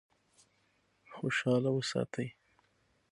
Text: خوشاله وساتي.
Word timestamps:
خوشاله 1.15 1.69
وساتي. 1.77 2.27